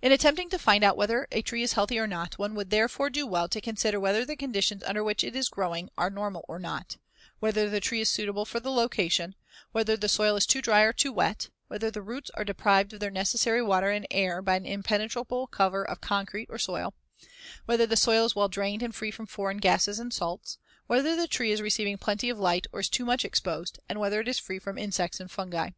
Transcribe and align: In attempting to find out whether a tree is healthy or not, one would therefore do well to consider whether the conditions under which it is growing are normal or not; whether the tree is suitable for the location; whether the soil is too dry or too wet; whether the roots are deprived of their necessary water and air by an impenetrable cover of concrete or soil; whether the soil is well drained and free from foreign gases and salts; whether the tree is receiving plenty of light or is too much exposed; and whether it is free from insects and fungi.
In 0.00 0.10
attempting 0.10 0.48
to 0.48 0.58
find 0.58 0.82
out 0.82 0.96
whether 0.96 1.26
a 1.30 1.42
tree 1.42 1.62
is 1.62 1.74
healthy 1.74 1.98
or 1.98 2.06
not, 2.06 2.38
one 2.38 2.54
would 2.54 2.70
therefore 2.70 3.10
do 3.10 3.26
well 3.26 3.46
to 3.50 3.60
consider 3.60 4.00
whether 4.00 4.24
the 4.24 4.34
conditions 4.34 4.82
under 4.84 5.04
which 5.04 5.22
it 5.22 5.36
is 5.36 5.50
growing 5.50 5.90
are 5.98 6.08
normal 6.08 6.46
or 6.48 6.58
not; 6.58 6.96
whether 7.40 7.68
the 7.68 7.78
tree 7.78 8.00
is 8.00 8.08
suitable 8.08 8.46
for 8.46 8.58
the 8.58 8.70
location; 8.70 9.34
whether 9.72 9.98
the 9.98 10.08
soil 10.08 10.34
is 10.34 10.46
too 10.46 10.62
dry 10.62 10.80
or 10.80 10.94
too 10.94 11.12
wet; 11.12 11.50
whether 11.68 11.90
the 11.90 12.00
roots 12.00 12.30
are 12.32 12.42
deprived 12.42 12.94
of 12.94 13.00
their 13.00 13.10
necessary 13.10 13.60
water 13.60 13.90
and 13.90 14.06
air 14.10 14.40
by 14.40 14.56
an 14.56 14.64
impenetrable 14.64 15.46
cover 15.46 15.84
of 15.84 16.00
concrete 16.00 16.48
or 16.48 16.56
soil; 16.56 16.94
whether 17.66 17.84
the 17.86 17.96
soil 17.98 18.24
is 18.24 18.34
well 18.34 18.48
drained 18.48 18.82
and 18.82 18.94
free 18.94 19.10
from 19.10 19.26
foreign 19.26 19.58
gases 19.58 19.98
and 19.98 20.14
salts; 20.14 20.56
whether 20.86 21.14
the 21.14 21.28
tree 21.28 21.52
is 21.52 21.60
receiving 21.60 21.98
plenty 21.98 22.30
of 22.30 22.38
light 22.38 22.66
or 22.72 22.80
is 22.80 22.88
too 22.88 23.04
much 23.04 23.26
exposed; 23.26 23.78
and 23.90 24.00
whether 24.00 24.22
it 24.22 24.28
is 24.28 24.38
free 24.38 24.58
from 24.58 24.78
insects 24.78 25.20
and 25.20 25.30
fungi. 25.30 25.68